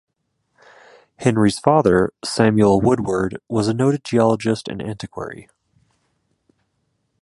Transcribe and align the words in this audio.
Henry's 1.17 1.59
father, 1.59 2.11
Samuel 2.25 2.81
Woodward, 2.81 3.37
was 3.47 3.67
a 3.67 3.73
noted 3.75 4.03
geologist 4.03 4.67
and 4.67 4.81
antiquary. 4.81 5.47